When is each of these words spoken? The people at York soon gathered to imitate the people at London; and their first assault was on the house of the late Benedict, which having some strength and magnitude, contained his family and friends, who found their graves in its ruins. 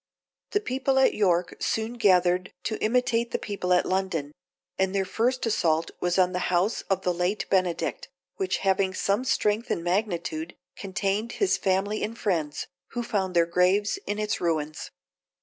The 0.53 0.59
people 0.61 0.97
at 0.97 1.13
York 1.13 1.57
soon 1.59 1.93
gathered 1.93 2.51
to 2.63 2.81
imitate 2.83 3.29
the 3.29 3.37
people 3.37 3.71
at 3.71 3.85
London; 3.85 4.31
and 4.79 4.95
their 4.95 5.05
first 5.05 5.45
assault 5.45 5.91
was 5.99 6.17
on 6.17 6.31
the 6.31 6.39
house 6.49 6.81
of 6.89 7.03
the 7.03 7.13
late 7.13 7.45
Benedict, 7.51 8.09
which 8.37 8.57
having 8.65 8.95
some 8.95 9.23
strength 9.23 9.69
and 9.69 9.83
magnitude, 9.83 10.55
contained 10.75 11.33
his 11.33 11.55
family 11.55 12.01
and 12.03 12.17
friends, 12.17 12.65
who 12.93 13.03
found 13.03 13.35
their 13.35 13.45
graves 13.45 13.99
in 14.07 14.17
its 14.17 14.41
ruins. 14.41 14.89